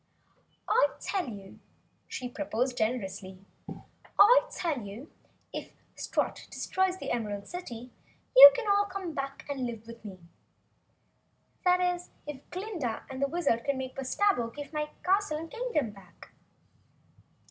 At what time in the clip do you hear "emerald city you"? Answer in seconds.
7.11-8.51